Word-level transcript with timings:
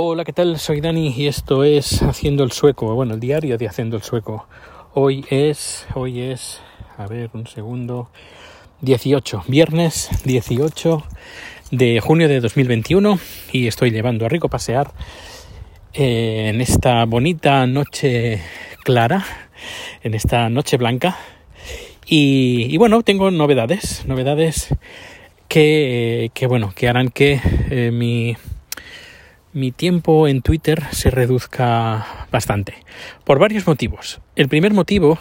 Hola, 0.00 0.24
¿qué 0.24 0.32
tal? 0.32 0.60
Soy 0.60 0.80
Dani 0.80 1.08
y 1.08 1.26
esto 1.26 1.64
es 1.64 2.04
Haciendo 2.04 2.44
el 2.44 2.52
Sueco, 2.52 2.94
bueno, 2.94 3.14
el 3.14 3.20
diario 3.20 3.58
de 3.58 3.66
Haciendo 3.66 3.96
el 3.96 4.04
Sueco. 4.04 4.46
Hoy 4.94 5.24
es, 5.28 5.88
hoy 5.96 6.20
es, 6.20 6.60
a 6.96 7.08
ver, 7.08 7.30
un 7.32 7.48
segundo, 7.48 8.08
18, 8.82 9.42
viernes 9.48 10.08
18 10.24 11.02
de 11.72 11.98
junio 11.98 12.28
de 12.28 12.38
2021 12.38 13.18
y 13.50 13.66
estoy 13.66 13.90
llevando 13.90 14.24
a 14.24 14.28
Rico 14.28 14.46
a 14.46 14.50
pasear 14.50 14.92
eh, 15.94 16.52
en 16.54 16.60
esta 16.60 17.04
bonita 17.04 17.66
noche 17.66 18.40
clara, 18.84 19.24
en 20.04 20.14
esta 20.14 20.48
noche 20.48 20.76
blanca. 20.76 21.18
Y, 22.06 22.76
bueno, 22.76 23.02
tengo 23.02 23.32
novedades, 23.32 24.06
novedades 24.06 24.68
que, 25.48 26.30
que 26.34 26.46
bueno, 26.46 26.72
que 26.72 26.88
harán 26.88 27.08
que 27.08 27.40
eh, 27.68 27.90
mi 27.92 28.36
mi 29.52 29.72
tiempo 29.72 30.28
en 30.28 30.42
Twitter 30.42 30.82
se 30.92 31.10
reduzca 31.10 32.26
bastante. 32.30 32.74
Por 33.24 33.38
varios 33.38 33.66
motivos. 33.66 34.20
El 34.36 34.48
primer 34.48 34.72
motivo 34.72 35.18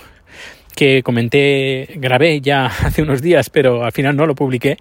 que 0.77 1.01
comenté, 1.01 1.89
grabé 1.95 2.39
ya 2.39 2.65
hace 2.83 3.01
unos 3.01 3.21
días, 3.21 3.49
pero 3.49 3.83
al 3.83 3.91
final 3.91 4.15
no 4.15 4.27
lo 4.27 4.35
publiqué, 4.35 4.77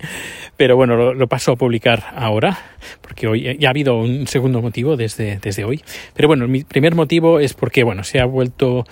pero 0.56 0.76
bueno, 0.76 1.14
lo, 1.14 1.26
paso 1.26 1.52
a 1.52 1.56
publicar 1.56 2.04
ahora, 2.14 2.58
porque 3.00 3.26
hoy 3.26 3.56
ya 3.58 3.68
ha 3.68 3.70
habido 3.70 3.96
un 3.96 4.26
segundo 4.26 4.60
motivo 4.60 4.96
desde, 4.96 5.38
desde 5.38 5.64
hoy. 5.64 5.82
Pero 6.14 6.28
bueno, 6.28 6.46
mi 6.48 6.64
primer 6.64 6.94
motivo 6.94 7.40
es 7.40 7.54
porque, 7.54 7.82
bueno, 7.82 8.04
se 8.04 8.20
ha 8.20 8.26
vuelto 8.26 8.84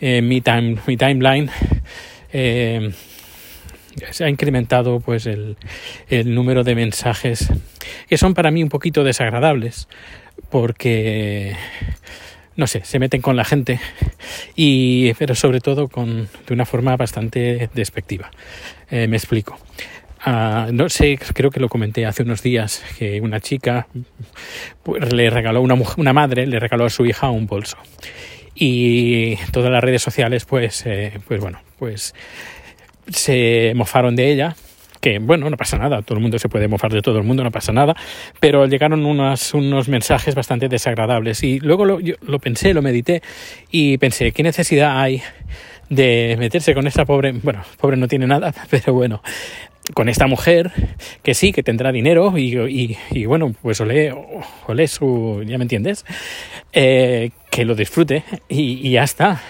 eh, 0.00 0.20
mi, 0.20 0.40
time, 0.40 0.78
mi 0.86 0.96
timeline 0.96 1.48
eh, 2.32 2.90
se 4.10 4.24
ha 4.24 4.28
incrementado 4.28 5.00
pues 5.00 5.26
el, 5.26 5.56
el, 6.08 6.34
número 6.34 6.64
de 6.64 6.74
mensajes 6.74 7.50
que 8.08 8.18
son 8.18 8.34
para 8.34 8.50
mí 8.50 8.62
un 8.62 8.68
poquito 8.68 9.04
desagradables 9.04 9.88
porque 10.50 11.56
no 12.58 12.66
sé, 12.66 12.84
se 12.84 12.98
meten 12.98 13.22
con 13.22 13.36
la 13.36 13.44
gente 13.44 13.80
y 14.56 15.14
pero 15.14 15.34
sobre 15.34 15.60
todo 15.60 15.88
con 15.88 16.28
de 16.46 16.54
una 16.54 16.66
forma 16.66 16.96
bastante 16.96 17.70
despectiva. 17.72 18.30
Eh, 18.90 19.06
me 19.06 19.16
explico. 19.16 19.58
Uh, 20.26 20.72
no 20.72 20.88
sé, 20.88 21.16
creo 21.32 21.50
que 21.50 21.60
lo 21.60 21.68
comenté 21.68 22.04
hace 22.04 22.24
unos 22.24 22.42
días 22.42 22.82
que 22.98 23.20
una 23.20 23.38
chica 23.38 23.86
pues, 24.82 25.12
le 25.12 25.30
regaló 25.30 25.62
una, 25.62 25.76
una 25.96 26.12
madre 26.12 26.44
le 26.48 26.58
regaló 26.58 26.86
a 26.86 26.90
su 26.90 27.06
hija 27.06 27.30
un 27.30 27.46
bolso 27.46 27.78
y 28.56 29.36
todas 29.52 29.70
las 29.70 29.82
redes 29.82 30.02
sociales 30.02 30.44
pues 30.44 30.84
eh, 30.86 31.20
pues 31.28 31.40
bueno 31.40 31.60
pues 31.78 32.14
se 33.10 33.72
mofaron 33.74 34.16
de 34.16 34.32
ella, 34.32 34.56
que 35.00 35.18
bueno, 35.18 35.48
no 35.48 35.56
pasa 35.56 35.78
nada, 35.78 36.02
todo 36.02 36.16
el 36.18 36.22
mundo 36.22 36.38
se 36.38 36.48
puede 36.48 36.68
mofar 36.68 36.92
de 36.92 37.02
todo 37.02 37.18
el 37.18 37.24
mundo, 37.24 37.44
no 37.44 37.50
pasa 37.50 37.72
nada, 37.72 37.94
pero 38.40 38.66
llegaron 38.66 39.04
unos, 39.06 39.54
unos 39.54 39.88
mensajes 39.88 40.34
bastante 40.34 40.68
desagradables. 40.68 41.42
Y 41.42 41.60
luego 41.60 41.84
lo, 41.84 42.00
yo 42.00 42.16
lo 42.22 42.38
pensé, 42.38 42.74
lo 42.74 42.82
medité 42.82 43.22
y 43.70 43.98
pensé, 43.98 44.32
¿qué 44.32 44.42
necesidad 44.42 45.00
hay 45.00 45.22
de 45.88 46.36
meterse 46.38 46.74
con 46.74 46.86
esta 46.86 47.04
pobre, 47.04 47.32
bueno, 47.32 47.62
pobre 47.80 47.96
no 47.96 48.08
tiene 48.08 48.26
nada, 48.26 48.52
pero 48.70 48.92
bueno, 48.92 49.22
con 49.94 50.08
esta 50.08 50.26
mujer 50.26 50.70
que 51.22 51.34
sí, 51.34 51.52
que 51.52 51.62
tendrá 51.62 51.92
dinero 51.92 52.36
y, 52.36 52.96
y, 53.10 53.26
bueno, 53.26 53.54
pues 53.62 53.80
olé, 53.80 54.14
olé 54.66 54.88
su, 54.88 55.42
ya 55.46 55.56
me 55.56 55.64
entiendes, 55.64 56.04
eh, 56.72 57.30
que 57.50 57.64
lo 57.64 57.74
disfrute 57.74 58.24
y, 58.48 58.86
y 58.86 58.90
ya 58.92 59.04
está, 59.04 59.40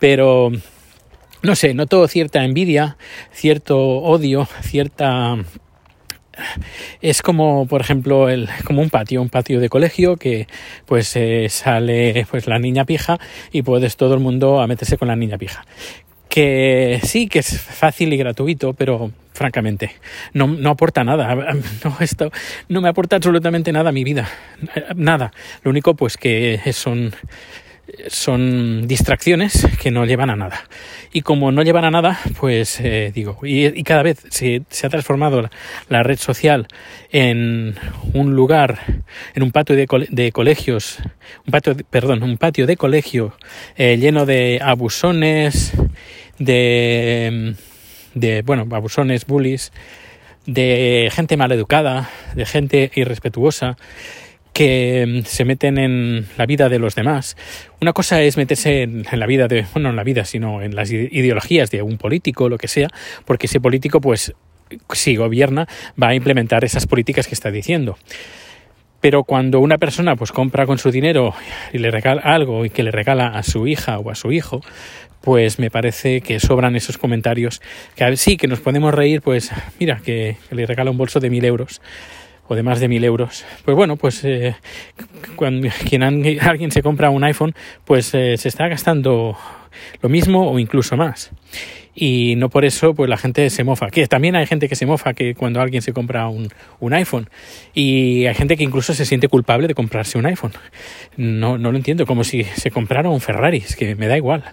pero 0.00 0.50
no 1.46 1.54
sé, 1.54 1.74
noto 1.74 2.06
cierta 2.08 2.44
envidia, 2.44 2.96
cierto 3.32 3.78
odio, 3.78 4.48
cierta 4.62 5.36
es 7.00 7.22
como 7.22 7.66
por 7.66 7.80
ejemplo 7.80 8.28
el 8.28 8.48
como 8.64 8.82
un 8.82 8.90
patio 8.90 9.22
un 9.22 9.30
patio 9.30 9.58
de 9.58 9.70
colegio 9.70 10.16
que 10.16 10.48
pues 10.84 11.16
eh, 11.16 11.46
sale 11.48 12.26
pues 12.30 12.46
la 12.46 12.58
niña 12.58 12.84
pija 12.84 13.18
y 13.52 13.62
puedes 13.62 13.96
todo 13.96 14.12
el 14.14 14.20
mundo 14.20 14.60
a 14.60 14.66
meterse 14.66 14.98
con 14.98 15.08
la 15.08 15.16
niña 15.16 15.38
pija. 15.38 15.64
Que 16.28 17.00
sí 17.04 17.28
que 17.28 17.38
es 17.38 17.60
fácil 17.60 18.12
y 18.12 18.16
gratuito 18.16 18.74
pero 18.74 19.12
francamente 19.32 19.92
no, 20.32 20.48
no 20.48 20.70
aporta 20.70 21.04
nada. 21.04 21.54
No 21.84 21.96
esto 22.00 22.32
no 22.68 22.80
me 22.80 22.88
aporta 22.88 23.16
absolutamente 23.16 23.70
nada 23.70 23.90
a 23.90 23.92
mi 23.92 24.02
vida. 24.02 24.28
Nada. 24.96 25.32
Lo 25.62 25.70
único 25.70 25.94
pues 25.94 26.16
que 26.16 26.60
son 26.72 27.14
son 28.08 28.86
distracciones 28.86 29.66
que 29.80 29.90
no 29.90 30.04
llevan 30.04 30.30
a 30.30 30.36
nada. 30.36 30.64
Y 31.12 31.22
como 31.22 31.52
no 31.52 31.62
llevan 31.62 31.84
a 31.84 31.90
nada, 31.90 32.18
pues 32.38 32.80
eh, 32.80 33.12
digo, 33.14 33.38
y, 33.42 33.82
cada 33.84 34.02
vez 34.02 34.24
se, 34.30 34.62
se 34.68 34.86
ha 34.86 34.90
transformado 34.90 35.48
la, 35.88 36.02
red 36.02 36.18
social 36.18 36.66
en 37.10 37.76
un 38.12 38.34
lugar, 38.34 38.80
en 39.34 39.42
un 39.42 39.52
patio 39.52 39.76
de, 39.76 39.86
de 40.10 40.32
colegios, 40.32 40.98
un 41.46 41.52
patio, 41.52 41.76
perdón, 41.90 42.22
un 42.22 42.38
patio 42.38 42.66
de 42.66 42.76
colegio 42.76 43.36
eh, 43.76 43.96
lleno 43.96 44.26
de 44.26 44.60
abusones, 44.62 45.72
de, 46.38 47.54
de, 48.14 48.42
bueno, 48.42 48.66
abusones, 48.72 49.26
bullies, 49.26 49.72
de 50.46 51.10
gente 51.12 51.36
maleducada, 51.36 52.10
de 52.34 52.46
gente 52.46 52.90
irrespetuosa, 52.94 53.76
que 54.56 55.04
mm, 55.06 55.26
se 55.26 55.44
meten 55.44 55.76
en 55.76 56.26
la 56.38 56.46
vida 56.46 56.70
de 56.70 56.78
los 56.78 56.94
demás. 56.94 57.36
Una 57.82 57.92
cosa 57.92 58.22
es 58.22 58.38
meterse 58.38 58.84
en, 58.84 59.04
la 59.12 59.26
vida 59.26 59.48
de, 59.48 59.66
bueno, 59.74 59.88
no 59.88 59.90
en 59.90 59.96
la 59.96 60.02
vida, 60.02 60.24
sino 60.24 60.62
en 60.62 60.74
las 60.74 60.90
ideologías 60.90 61.70
de 61.70 61.82
un 61.82 61.98
político, 61.98 62.48
lo 62.48 62.56
que 62.56 62.66
sea, 62.66 62.88
porque 63.26 63.48
ese 63.48 63.60
político, 63.60 64.00
pues, 64.00 64.32
si 64.94 65.16
gobierna, 65.16 65.68
va 66.02 66.08
a 66.08 66.14
implementar 66.14 66.64
esas 66.64 66.86
políticas 66.86 67.26
que 67.26 67.34
está 67.34 67.50
diciendo. 67.50 67.98
Pero 69.02 69.24
cuando 69.24 69.60
una 69.60 69.76
persona 69.76 70.16
pues 70.16 70.32
compra 70.32 70.64
con 70.64 70.78
su 70.78 70.90
dinero 70.90 71.34
y 71.74 71.78
le 71.78 71.90
regala 71.90 72.22
algo 72.22 72.64
y 72.64 72.70
que 72.70 72.82
le 72.82 72.90
regala 72.90 73.26
a 73.26 73.42
su 73.42 73.66
hija 73.66 73.98
o 73.98 74.10
a 74.10 74.14
su 74.14 74.32
hijo, 74.32 74.62
pues 75.20 75.58
me 75.58 75.70
parece 75.70 76.22
que 76.22 76.40
sobran 76.40 76.76
esos 76.76 76.96
comentarios. 76.96 77.60
Que 77.94 78.16
sí, 78.16 78.38
que 78.38 78.48
nos 78.48 78.60
podemos 78.60 78.94
reír, 78.94 79.20
pues 79.20 79.52
mira, 79.78 80.00
que 80.02 80.38
le 80.50 80.64
regala 80.64 80.90
un 80.90 80.96
bolso 80.96 81.20
de 81.20 81.28
mil 81.28 81.44
euros 81.44 81.82
o 82.48 82.54
de 82.54 82.62
más 82.62 82.80
de 82.80 82.88
mil 82.88 83.04
euros. 83.04 83.44
Pues 83.64 83.76
bueno, 83.76 83.96
pues 83.96 84.24
eh, 84.24 84.56
cuando 85.36 85.68
quien 85.88 86.02
alguien 86.02 86.70
se 86.70 86.82
compra 86.82 87.10
un 87.10 87.24
iPhone, 87.24 87.54
pues 87.84 88.14
eh, 88.14 88.36
se 88.36 88.48
está 88.48 88.68
gastando 88.68 89.36
lo 90.00 90.08
mismo 90.08 90.50
o 90.50 90.58
incluso 90.58 90.96
más 90.96 91.30
y 91.98 92.36
no 92.36 92.50
por 92.50 92.66
eso 92.66 92.94
pues 92.94 93.08
la 93.08 93.16
gente 93.16 93.48
se 93.48 93.64
mofa. 93.64 93.88
Que 93.88 94.06
también 94.06 94.36
hay 94.36 94.46
gente 94.46 94.68
que 94.68 94.76
se 94.76 94.84
mofa 94.84 95.14
que 95.14 95.34
cuando 95.34 95.60
alguien 95.62 95.80
se 95.80 95.94
compra 95.94 96.28
un, 96.28 96.50
un 96.78 96.92
iPhone 96.92 97.30
y 97.74 98.26
hay 98.26 98.34
gente 98.34 98.56
que 98.56 98.62
incluso 98.62 98.92
se 98.92 99.06
siente 99.06 99.28
culpable 99.28 99.66
de 99.66 99.74
comprarse 99.74 100.18
un 100.18 100.26
iPhone. 100.26 100.52
No, 101.16 101.56
no 101.56 101.72
lo 101.72 101.78
entiendo, 101.78 102.06
como 102.06 102.22
si 102.22 102.44
se 102.44 102.70
comprara 102.70 103.08
un 103.08 103.20
Ferrari, 103.20 103.58
es 103.58 103.74
que 103.74 103.96
me 103.96 104.06
da 104.06 104.16
igual, 104.18 104.44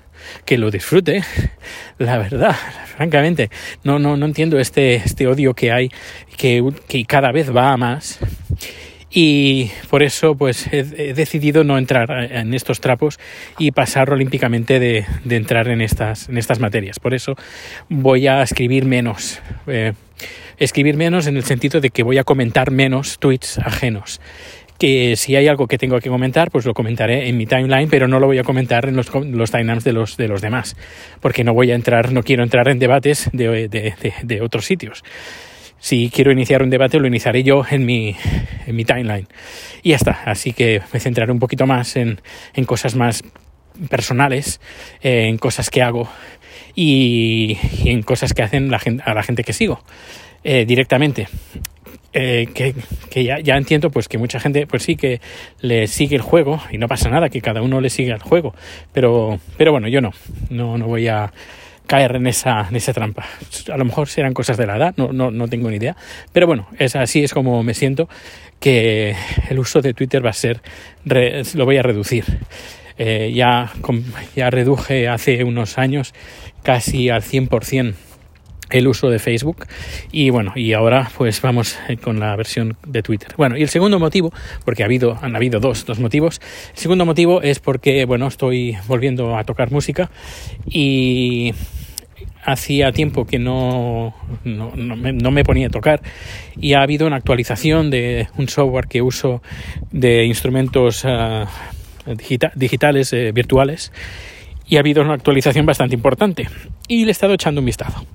que 0.45 0.57
lo 0.57 0.71
disfrute, 0.71 1.21
la 1.97 2.17
verdad, 2.17 2.55
francamente. 2.95 3.49
No, 3.83 3.99
no, 3.99 4.15
no 4.15 4.25
entiendo 4.25 4.57
este, 4.57 4.95
este 4.95 5.27
odio 5.27 5.53
que 5.53 5.73
hay, 5.73 5.89
que, 6.37 6.63
que 6.87 7.03
cada 7.03 7.33
vez 7.33 7.53
va 7.53 7.73
a 7.73 7.77
más 7.77 8.19
y 9.13 9.69
por 9.89 10.01
eso 10.01 10.35
pues 10.35 10.67
he, 10.71 11.13
decidido 11.13 11.63
no 11.63 11.77
entrar 11.77 12.09
en 12.31 12.53
estos 12.53 12.81
trapos 12.81 13.19
y 13.59 13.71
pasar 13.71 14.09
olímpicamente 14.09 14.79
de, 14.79 15.05
de, 15.23 15.35
entrar 15.35 15.67
en 15.67 15.81
estas, 15.81 16.29
en 16.29 16.37
estas 16.39 16.59
materias. 16.59 16.99
Por 16.99 17.13
eso 17.13 17.35
voy 17.89 18.27
a 18.27 18.41
escribir 18.41 18.85
menos. 18.85 19.39
Eh, 19.67 19.93
escribir 20.57 20.97
menos 20.97 21.27
en 21.27 21.37
el 21.37 21.43
sentido 21.43 21.79
de 21.79 21.91
que 21.91 22.01
voy 22.01 22.17
a 22.17 22.23
comentar 22.23 22.71
menos 22.71 23.19
tweets 23.19 23.59
ajenos 23.59 24.19
que 24.79 25.15
si 25.15 25.35
hay 25.35 25.47
algo 25.47 25.67
que 25.67 25.77
tengo 25.77 25.99
que 25.99 26.09
comentar, 26.09 26.51
pues 26.51 26.65
lo 26.65 26.73
comentaré 26.73 27.29
en 27.29 27.37
mi 27.37 27.45
timeline, 27.45 27.87
pero 27.89 28.07
no 28.07 28.19
lo 28.19 28.25
voy 28.25 28.39
a 28.39 28.43
comentar 28.43 28.85
en 28.89 28.97
los, 28.97 29.13
los 29.13 29.51
timelines 29.51 29.85
de 29.85 29.93
los, 29.93 30.17
de 30.17 30.27
los 30.27 30.41
demás, 30.41 30.75
porque 31.21 31.45
no 31.45 31.53
voy 31.53 31.71
a 31.71 31.75
entrar, 31.75 32.11
no 32.11 32.21
quiero 32.23 32.43
entrar 32.43 32.67
en 32.67 32.79
debates 32.79 33.29
de, 33.31 33.69
de, 33.69 33.69
de, 33.69 34.13
de 34.23 34.41
otros 34.41 34.65
sitios 34.65 35.03
si 35.83 36.09
quiero 36.09 36.31
iniciar 36.31 36.63
un 36.63 36.69
debate 36.69 36.97
lo 36.97 37.07
iniciaré 37.07 37.43
yo 37.43 37.65
en 37.69 37.85
mi, 37.85 38.15
en 38.65 38.73
mi 38.73 38.85
timeline. 38.85 39.27
Y 39.81 39.89
ya 39.89 39.97
está, 39.97 40.21
así 40.23 40.53
que 40.53 40.81
me 40.93 40.99
centraré 41.01 41.29
un 41.29 41.39
poquito 41.39 41.67
más 41.67 41.97
en, 41.97 42.21
en 42.53 42.63
cosas 42.63 42.95
más 42.95 43.21
personales, 43.89 44.61
eh, 45.01 45.27
en 45.27 45.37
cosas 45.37 45.69
que 45.69 45.81
hago 45.81 46.07
y, 46.73 47.57
en 47.83 48.01
cosas 48.01 48.33
que 48.33 48.43
hacen 48.43 48.71
la 48.71 48.79
gente, 48.79 49.03
a 49.05 49.13
la 49.13 49.23
gente 49.23 49.43
que 49.43 49.51
sigo 49.51 49.83
eh, 50.45 50.63
directamente. 50.65 51.27
Eh, 52.13 52.47
que, 52.53 52.75
que 53.09 53.25
ya, 53.25 53.39
ya, 53.39 53.57
entiendo 53.57 53.89
pues 53.89 54.07
que 54.07 54.17
mucha 54.17 54.39
gente 54.39 54.67
pues 54.67 54.83
sí 54.83 54.95
que 54.95 55.19
le 55.59 55.87
sigue 55.87 56.15
el 56.15 56.21
juego 56.21 56.61
y 56.71 56.77
no 56.77 56.87
pasa 56.87 57.09
nada 57.09 57.27
que 57.27 57.41
cada 57.41 57.61
uno 57.61 57.81
le 57.81 57.89
siga 57.89 58.13
el 58.13 58.21
juego 58.21 58.53
pero 58.93 59.39
pero 59.57 59.71
bueno 59.71 59.87
yo 59.87 59.99
no 59.99 60.11
no 60.51 60.77
no 60.77 60.85
voy 60.85 61.07
a 61.07 61.33
caer 61.87 62.15
en 62.15 62.27
esa, 62.27 62.67
en 62.69 62.75
esa 62.75 62.93
trampa. 62.93 63.25
A 63.71 63.77
lo 63.77 63.85
mejor 63.85 64.07
serán 64.07 64.33
cosas 64.33 64.57
de 64.57 64.65
la 64.65 64.77
edad, 64.77 64.93
no, 64.97 65.13
no, 65.13 65.31
no 65.31 65.47
tengo 65.47 65.69
ni 65.69 65.77
idea. 65.77 65.95
Pero 66.31 66.47
bueno, 66.47 66.67
es 66.79 66.95
así 66.95 67.23
es 67.23 67.33
como 67.33 67.63
me 67.63 67.73
siento 67.73 68.09
que 68.59 69.15
el 69.49 69.59
uso 69.59 69.81
de 69.81 69.93
Twitter 69.93 70.25
va 70.25 70.29
a 70.29 70.33
ser, 70.33 70.61
lo 71.05 71.65
voy 71.65 71.77
a 71.77 71.83
reducir. 71.83 72.25
Eh, 72.97 73.31
ya, 73.33 73.71
ya 74.35 74.49
reduje 74.49 75.07
hace 75.07 75.43
unos 75.43 75.77
años 75.77 76.13
casi 76.61 77.09
al 77.09 77.23
100% 77.23 77.95
el 78.69 78.87
uso 78.87 79.09
de 79.09 79.19
Facebook. 79.19 79.65
Y 80.11 80.29
bueno 80.29 80.53
y 80.55 80.73
ahora 80.73 81.09
pues 81.17 81.41
vamos 81.41 81.77
eh, 81.87 81.97
con 81.97 82.19
la 82.19 82.35
versión 82.35 82.77
de 82.85 83.03
Twitter. 83.03 83.33
Bueno 83.37 83.57
y 83.57 83.61
el 83.61 83.69
segundo 83.69 83.99
motivo 83.99 84.33
porque 84.65 84.83
ha 84.83 84.85
habido 84.85 85.17
han 85.21 85.35
habido 85.35 85.59
dos 85.59 85.85
dos 85.85 85.99
motivos. 85.99 86.41
El 86.73 86.79
segundo 86.79 87.05
motivo 87.05 87.41
es 87.41 87.59
porque 87.59 88.05
bueno 88.05 88.27
estoy 88.27 88.77
volviendo 88.87 89.37
a 89.37 89.43
tocar 89.43 89.71
música 89.71 90.09
y 90.65 91.53
hacía 92.45 92.91
tiempo 92.91 93.25
que 93.25 93.39
no, 93.39 94.13
no, 94.43 95.31
me, 95.31 95.43
ponía 95.43 95.67
a 95.67 95.69
tocar. 95.69 96.01
Y 96.59 96.73
ha 96.73 96.81
habido 96.81 97.07
una 97.07 97.15
actualización 97.15 97.89
de 97.89 98.27
un 98.37 98.49
software 98.49 98.87
que 98.87 99.01
uso 99.01 99.41
de 99.91 100.25
instrumentos 100.25 101.05
ah, 101.05 101.47
digitales 102.55 103.13
eh, 103.13 103.31
virtuales 103.31 103.91
y 104.67 104.77
ha 104.77 104.79
habido 104.79 105.01
una 105.01 105.13
actualización 105.13 105.65
bastante 105.65 105.95
importante. 105.95 106.47
Y 106.87 107.05
le 107.05 107.09
he 107.09 107.11
estado 107.11 107.33
echando 107.33 107.61
un 107.61 107.65
vistazo. 107.65 108.05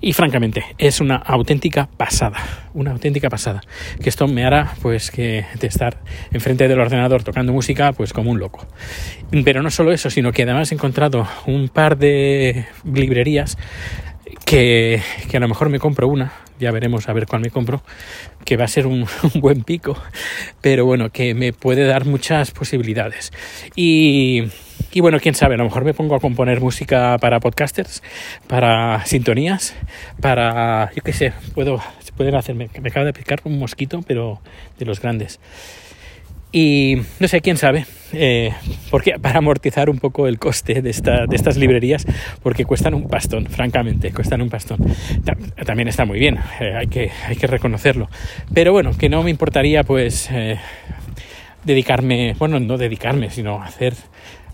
Y 0.00 0.12
francamente 0.12 0.64
es 0.78 1.00
una 1.00 1.16
auténtica 1.16 1.88
pasada 1.96 2.66
una 2.76 2.92
auténtica 2.92 3.28
pasada. 3.28 3.62
Que 4.00 4.08
esto 4.08 4.28
me 4.28 4.44
hará 4.44 4.74
pues 4.82 5.10
que 5.10 5.46
de 5.58 5.66
estar 5.66 5.98
enfrente 6.30 6.68
del 6.68 6.78
ordenador 6.78 7.24
tocando 7.24 7.52
música 7.52 7.92
pues 7.92 8.12
como 8.12 8.30
un 8.30 8.38
loco. 8.38 8.66
Pero 9.44 9.62
no 9.62 9.70
solo 9.70 9.92
eso 9.92 10.10
sino 10.10 10.30
que 10.30 10.42
además 10.42 10.70
he 10.70 10.74
encontrado 10.74 11.26
un 11.46 11.68
par 11.68 11.96
de 11.96 12.66
librerías 12.84 13.56
que, 14.44 15.00
que 15.30 15.36
a 15.38 15.40
lo 15.40 15.48
mejor 15.48 15.70
me 15.70 15.80
compro 15.80 16.06
una 16.06 16.32
ya 16.58 16.70
veremos 16.70 17.06
a 17.08 17.12
ver 17.12 17.26
cuál 17.26 17.42
me 17.42 17.50
compro, 17.50 17.82
que 18.46 18.56
va 18.56 18.64
a 18.64 18.68
ser 18.68 18.86
un, 18.86 19.06
un, 19.34 19.40
buen 19.42 19.62
pico, 19.62 20.02
pero 20.62 20.86
bueno, 20.86 21.10
que 21.10 21.34
me 21.34 21.52
puede 21.52 21.84
dar 21.84 22.06
muchas 22.06 22.50
posibilidades. 22.50 23.30
Y 23.74 24.44
y 24.96 25.00
bueno, 25.00 25.20
quién 25.20 25.34
sabe, 25.34 25.56
a 25.56 25.58
lo 25.58 25.64
mejor 25.64 25.84
me 25.84 25.92
pongo 25.92 26.14
a 26.14 26.20
componer 26.20 26.58
música 26.58 27.18
para 27.18 27.38
podcasters, 27.38 28.02
para 28.46 29.04
sintonías, 29.04 29.76
para, 30.22 30.90
yo 30.94 31.02
qué 31.02 31.12
sé, 31.12 31.34
puedo, 31.54 31.78
pueden 32.16 32.34
hacer, 32.34 32.54
me, 32.54 32.64
acaba 32.64 33.04
de 33.04 33.12
picar 33.12 33.40
un 33.44 33.58
mosquito, 33.58 34.00
pero 34.06 34.40
de 34.78 34.86
los 34.86 35.02
grandes. 35.02 35.38
Y 36.50 36.96
no 37.20 37.28
sé, 37.28 37.42
quién 37.42 37.58
sabe, 37.58 37.84
eh, 38.14 38.54
porque 38.90 39.18
para 39.20 39.40
amortizar 39.40 39.90
un 39.90 39.98
poco 39.98 40.28
el 40.28 40.38
coste 40.38 40.80
de, 40.80 40.88
esta, 40.88 41.26
de 41.26 41.36
estas 41.36 41.58
librerías, 41.58 42.06
porque 42.42 42.64
cuestan 42.64 42.94
un 42.94 43.06
pastón, 43.06 43.44
francamente, 43.48 44.14
cuestan 44.14 44.40
un 44.40 44.48
pastón. 44.48 44.78
También 45.66 45.88
está 45.88 46.06
muy 46.06 46.18
bien, 46.18 46.38
eh, 46.58 46.72
hay, 46.74 46.86
que, 46.86 47.10
hay 47.26 47.36
que 47.36 47.46
reconocerlo. 47.46 48.08
Pero 48.54 48.72
bueno, 48.72 48.96
que 48.96 49.10
no 49.10 49.22
me 49.22 49.28
importaría 49.28 49.84
pues 49.84 50.30
eh, 50.32 50.58
dedicarme, 51.64 52.34
bueno, 52.38 52.58
no 52.60 52.78
dedicarme, 52.78 53.28
sino 53.28 53.62
hacer 53.62 53.92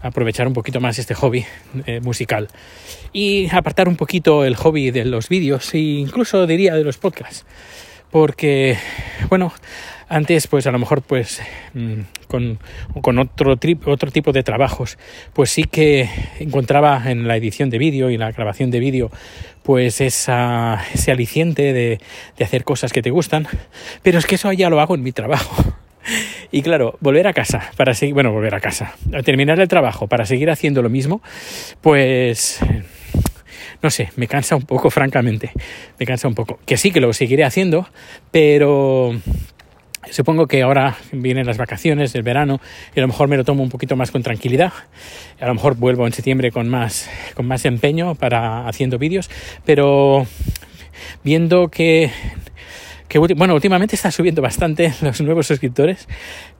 aprovechar 0.02 0.46
un 0.46 0.52
poquito 0.52 0.80
más 0.80 0.98
este 0.98 1.14
hobby 1.14 1.44
eh, 1.86 2.00
musical. 2.00 2.48
Y 3.12 3.48
apartar 3.50 3.88
un 3.88 3.96
poquito 3.96 4.44
el 4.44 4.56
hobby 4.56 4.90
de 4.90 5.04
los 5.04 5.28
vídeos 5.28 5.72
e 5.74 5.78
incluso 5.78 6.46
diría 6.46 6.74
de 6.74 6.84
los 6.84 6.98
podcasts. 6.98 7.46
Porque 8.10 8.76
bueno 9.30 9.52
antes 10.08 10.46
pues 10.46 10.66
a 10.66 10.70
lo 10.70 10.78
mejor 10.78 11.00
pues 11.00 11.40
mm, 11.72 12.00
con, 12.28 12.58
con 13.00 13.18
otro, 13.18 13.52
otro 13.86 14.10
tipo 14.10 14.32
de 14.32 14.42
trabajos 14.42 14.98
pues 15.32 15.50
sí 15.50 15.64
que 15.64 16.10
encontraba 16.38 17.10
en 17.10 17.26
la 17.26 17.36
edición 17.38 17.70
de 17.70 17.78
vídeo 17.78 18.10
y 18.10 18.18
la 18.18 18.30
grabación 18.30 18.70
de 18.70 18.80
vídeo 18.80 19.10
pues 19.62 20.02
esa, 20.02 20.84
ese 20.92 21.12
aliciente 21.12 21.72
de, 21.72 22.00
de 22.36 22.44
hacer 22.44 22.64
cosas 22.64 22.92
que 22.92 23.00
te 23.00 23.10
gustan. 23.10 23.46
Pero 24.02 24.18
es 24.18 24.26
que 24.26 24.34
eso 24.34 24.52
ya 24.52 24.68
lo 24.68 24.80
hago 24.80 24.94
en 24.94 25.02
mi 25.02 25.12
trabajo 25.12 25.74
y 26.52 26.62
claro, 26.62 26.96
volver 27.00 27.26
a 27.26 27.32
casa 27.32 27.70
para 27.76 27.94
seguir, 27.94 28.14
bueno, 28.14 28.30
volver 28.30 28.54
a 28.54 28.60
casa, 28.60 28.94
terminar 29.24 29.58
el 29.58 29.68
trabajo 29.68 30.06
para 30.06 30.26
seguir 30.26 30.50
haciendo 30.50 30.82
lo 30.82 30.90
mismo, 30.90 31.22
pues 31.80 32.60
no 33.82 33.90
sé, 33.90 34.10
me 34.16 34.28
cansa 34.28 34.54
un 34.54 34.62
poco, 34.62 34.90
francamente, 34.90 35.50
me 35.98 36.06
cansa 36.06 36.28
un 36.28 36.34
poco. 36.34 36.60
Que 36.64 36.76
sí 36.76 36.92
que 36.92 37.00
lo 37.00 37.12
seguiré 37.12 37.44
haciendo, 37.44 37.88
pero 38.30 39.12
Supongo 40.10 40.48
que 40.48 40.62
ahora 40.62 40.96
vienen 41.12 41.46
las 41.46 41.58
vacaciones 41.58 42.12
del 42.12 42.24
verano 42.24 42.60
y 42.94 42.98
a 42.98 43.02
lo 43.02 43.08
mejor 43.08 43.28
me 43.28 43.36
lo 43.36 43.44
tomo 43.44 43.62
un 43.62 43.68
poquito 43.68 43.94
más 43.94 44.10
con 44.10 44.22
tranquilidad. 44.22 44.72
A 45.40 45.46
lo 45.46 45.54
mejor 45.54 45.76
vuelvo 45.76 46.06
en 46.06 46.12
septiembre 46.12 46.50
con 46.50 46.68
más, 46.68 47.08
con 47.34 47.46
más 47.46 47.64
empeño 47.64 48.16
para 48.16 48.66
haciendo 48.66 48.98
vídeos, 48.98 49.30
pero 49.64 50.26
viendo 51.22 51.68
que 51.68 52.10
bueno, 53.18 53.54
últimamente 53.54 53.96
está 53.96 54.10
subiendo 54.10 54.42
bastante 54.42 54.92
los 55.02 55.20
nuevos 55.20 55.46
suscriptores, 55.46 56.08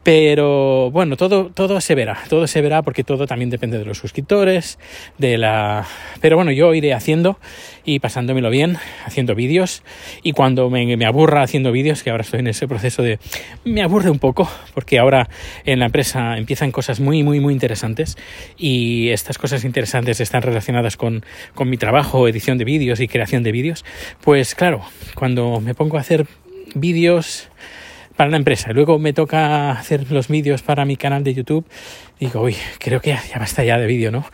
pero 0.02 0.90
bueno, 0.90 1.16
todo, 1.16 1.50
todo 1.50 1.80
se 1.80 1.94
verá, 1.94 2.18
todo 2.28 2.46
se 2.46 2.60
verá 2.60 2.82
porque 2.82 3.04
todo 3.04 3.26
también 3.26 3.50
depende 3.50 3.78
de 3.78 3.84
los 3.84 3.98
suscriptores, 3.98 4.78
de 5.18 5.38
la... 5.38 5.86
Pero 6.20 6.36
bueno, 6.36 6.50
yo 6.50 6.74
iré 6.74 6.92
haciendo 6.92 7.38
y 7.84 8.00
pasándomelo 8.00 8.50
bien, 8.50 8.78
haciendo 9.04 9.34
vídeos 9.34 9.82
y 10.22 10.32
cuando 10.32 10.70
me, 10.70 10.96
me 10.96 11.06
aburra 11.06 11.42
haciendo 11.42 11.72
vídeos, 11.72 12.02
que 12.02 12.10
ahora 12.10 12.22
estoy 12.22 12.40
en 12.40 12.48
ese 12.48 12.66
proceso 12.66 13.02
de... 13.02 13.18
me 13.64 13.82
aburre 13.82 14.10
un 14.10 14.18
poco 14.18 14.50
porque 14.74 14.98
ahora 14.98 15.28
en 15.64 15.78
la 15.78 15.86
empresa 15.86 16.36
empiezan 16.36 16.72
cosas 16.72 17.00
muy, 17.00 17.22
muy, 17.22 17.40
muy 17.40 17.52
interesantes 17.52 18.16
y 18.58 19.10
estas 19.10 19.38
cosas 19.38 19.64
interesantes 19.64 20.20
están 20.20 20.42
relacionadas 20.42 20.96
con, 20.96 21.24
con 21.54 21.70
mi 21.70 21.76
trabajo, 21.76 22.26
edición 22.26 22.58
de 22.58 22.64
vídeos 22.64 23.00
y 23.00 23.08
creación 23.08 23.42
de 23.42 23.52
vídeos, 23.52 23.84
pues 24.22 24.54
claro, 24.54 24.82
cuando 25.14 25.60
me 25.60 25.74
pongo 25.74 25.96
a 25.96 26.00
hacer 26.00 26.26
vídeos 26.74 27.48
para 28.16 28.30
la 28.30 28.36
empresa. 28.36 28.72
Luego 28.72 28.98
me 28.98 29.12
toca 29.12 29.72
hacer 29.72 30.10
los 30.10 30.28
vídeos 30.28 30.62
para 30.62 30.84
mi 30.84 30.96
canal 30.96 31.24
de 31.24 31.34
YouTube. 31.34 31.66
Digo, 32.20 32.42
uy, 32.42 32.56
creo 32.78 33.00
que 33.00 33.10
ya, 33.10 33.38
basta 33.38 33.64
ya 33.64 33.78
de 33.78 33.86
vídeo, 33.86 34.10
¿no? 34.10 34.24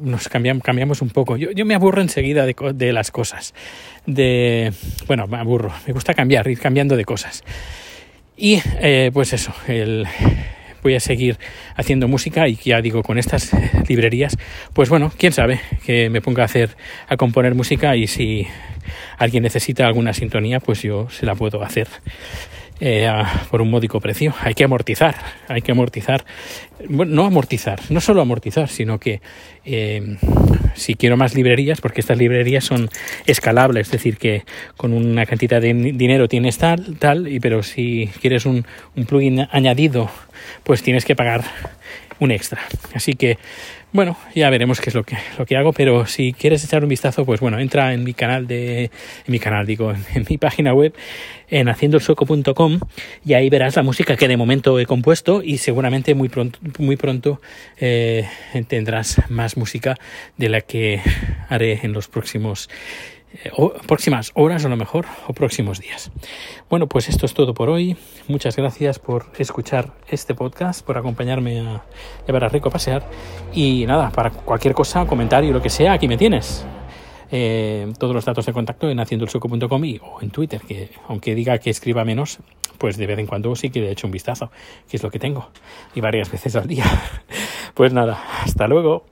Nos 0.00 0.28
cambiamos, 0.28 0.62
cambiamos 0.62 1.02
un 1.02 1.10
poco. 1.10 1.36
Yo, 1.36 1.66
me 1.66 1.74
aburro 1.74 2.00
enseguida 2.00 2.46
de, 2.46 2.54
de, 2.74 2.92
las 2.92 3.10
cosas. 3.10 3.54
De, 4.06 4.72
bueno, 5.06 5.26
me 5.26 5.38
aburro. 5.38 5.72
Me 5.86 5.92
gusta 5.92 6.14
cambiar, 6.14 6.48
ir 6.48 6.58
cambiando 6.58 6.96
de 6.96 7.04
cosas. 7.04 7.44
Y 8.36 8.62
eh, 8.80 9.10
pues 9.12 9.32
eso, 9.32 9.52
voy 10.82 10.94
a 10.94 11.00
seguir 11.00 11.38
haciendo 11.76 12.08
música 12.08 12.48
y 12.48 12.56
ya 12.56 12.80
digo, 12.80 13.02
con 13.02 13.18
estas 13.18 13.52
librerías, 13.88 14.36
pues 14.72 14.88
bueno, 14.88 15.12
quién 15.16 15.32
sabe 15.32 15.60
que 15.84 16.10
me 16.10 16.20
ponga 16.20 16.42
a 16.42 16.46
hacer, 16.46 16.76
a 17.08 17.16
componer 17.16 17.54
música 17.54 17.94
y 17.96 18.06
si 18.06 18.46
alguien 19.18 19.42
necesita 19.42 19.86
alguna 19.86 20.12
sintonía, 20.12 20.60
pues 20.60 20.82
yo 20.82 21.08
se 21.10 21.26
la 21.26 21.34
puedo 21.34 21.62
hacer. 21.62 21.88
Eh, 22.84 23.08
por 23.48 23.62
un 23.62 23.70
módico 23.70 24.00
precio. 24.00 24.34
Hay 24.40 24.54
que 24.54 24.64
amortizar, 24.64 25.14
hay 25.46 25.62
que 25.62 25.70
amortizar, 25.70 26.24
bueno, 26.88 27.14
no 27.14 27.24
amortizar, 27.24 27.78
no 27.90 28.00
solo 28.00 28.20
amortizar, 28.20 28.68
sino 28.68 28.98
que 28.98 29.20
eh, 29.64 30.16
si 30.74 30.96
quiero 30.96 31.16
más 31.16 31.36
librerías, 31.36 31.80
porque 31.80 32.00
estas 32.00 32.18
librerías 32.18 32.64
son 32.64 32.90
escalables, 33.24 33.86
es 33.86 33.92
decir, 33.92 34.16
que 34.16 34.42
con 34.76 34.92
una 34.92 35.26
cantidad 35.26 35.60
de 35.60 35.72
dinero 35.74 36.26
tienes 36.26 36.58
tal, 36.58 36.96
tal, 36.98 37.28
y 37.28 37.38
pero 37.38 37.62
si 37.62 38.10
quieres 38.20 38.46
un, 38.46 38.66
un 38.96 39.04
plugin 39.06 39.46
añadido, 39.52 40.10
pues 40.64 40.82
tienes 40.82 41.04
que 41.04 41.14
pagar 41.14 41.44
un 42.18 42.32
extra. 42.32 42.62
Así 42.94 43.12
que 43.12 43.38
bueno, 43.92 44.16
ya 44.34 44.48
veremos 44.48 44.80
qué 44.80 44.90
es 44.90 44.94
lo 44.94 45.04
que, 45.04 45.16
lo 45.38 45.44
que 45.44 45.56
hago, 45.56 45.72
pero 45.72 46.06
si 46.06 46.32
quieres 46.32 46.64
echar 46.64 46.82
un 46.82 46.88
vistazo, 46.88 47.26
pues 47.26 47.40
bueno, 47.40 47.58
entra 47.58 47.92
en 47.92 48.04
mi 48.04 48.14
canal 48.14 48.46
de, 48.46 48.84
en 48.84 48.90
mi 49.26 49.38
canal, 49.38 49.66
digo, 49.66 49.92
en, 50.14 50.26
mi 50.28 50.38
página 50.38 50.72
web, 50.72 50.94
en 51.50 51.68
haciendoelsueco.com 51.68 52.80
y 53.24 53.34
ahí 53.34 53.50
verás 53.50 53.76
la 53.76 53.82
música 53.82 54.16
que 54.16 54.28
de 54.28 54.36
momento 54.36 54.78
he 54.78 54.86
compuesto 54.86 55.42
y 55.42 55.58
seguramente 55.58 56.14
muy 56.14 56.28
pronto, 56.28 56.58
muy 56.78 56.96
pronto 56.96 57.40
eh, 57.78 58.26
tendrás 58.68 59.20
más 59.30 59.56
música 59.56 59.98
de 60.38 60.48
la 60.48 60.62
que 60.62 61.00
haré 61.48 61.80
en 61.82 61.92
los 61.92 62.08
próximos 62.08 62.70
eh, 63.32 63.50
próximas 63.86 64.30
horas 64.34 64.64
a 64.64 64.68
lo 64.68 64.76
mejor 64.76 65.06
o 65.26 65.32
próximos 65.32 65.80
días. 65.80 66.10
Bueno, 66.68 66.86
pues 66.86 67.08
esto 67.08 67.26
es 67.26 67.34
todo 67.34 67.54
por 67.54 67.70
hoy. 67.70 67.96
Muchas 68.28 68.56
gracias 68.56 68.98
por 68.98 69.26
escuchar 69.38 69.92
este 70.08 70.34
podcast, 70.34 70.84
por 70.84 70.98
acompañarme 70.98 71.60
a 71.60 71.82
llevar 72.26 72.44
a 72.44 72.48
Rico 72.48 72.68
a 72.68 72.72
pasear. 72.72 73.08
Y 73.52 73.86
nada, 73.86 74.10
para 74.10 74.30
cualquier 74.30 74.74
cosa, 74.74 75.06
comentario, 75.06 75.52
lo 75.52 75.62
que 75.62 75.70
sea, 75.70 75.94
aquí 75.94 76.08
me 76.08 76.16
tienes. 76.16 76.64
Eh, 77.34 77.90
todos 77.98 78.14
los 78.14 78.26
datos 78.26 78.44
de 78.44 78.52
contacto 78.52 78.90
en 78.90 79.00
haciendoelsueco.com 79.00 79.84
y 79.86 79.98
o 80.02 80.20
en 80.20 80.30
Twitter, 80.30 80.60
que 80.60 80.90
aunque 81.08 81.34
diga 81.34 81.56
que 81.56 81.70
escriba 81.70 82.04
menos, 82.04 82.38
pues 82.76 82.98
de 82.98 83.06
vez 83.06 83.18
en 83.18 83.26
cuando 83.26 83.56
sí 83.56 83.70
que 83.70 83.80
le 83.80 83.90
echo 83.90 84.06
un 84.06 84.12
vistazo, 84.12 84.50
que 84.86 84.98
es 84.98 85.02
lo 85.02 85.10
que 85.10 85.18
tengo, 85.18 85.48
y 85.94 86.02
varias 86.02 86.30
veces 86.30 86.54
al 86.56 86.66
día. 86.66 86.84
Pues 87.74 87.94
nada, 87.94 88.22
hasta 88.42 88.68
luego. 88.68 89.06